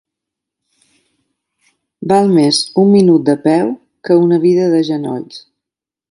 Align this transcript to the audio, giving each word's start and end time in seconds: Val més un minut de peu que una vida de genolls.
Val 2.11 2.33
més 2.37 2.63
un 2.83 2.89
minut 2.93 3.27
de 3.27 3.35
peu 3.47 3.69
que 4.09 4.17
una 4.25 4.39
vida 4.47 4.71
de 4.77 4.81
genolls. 4.89 5.43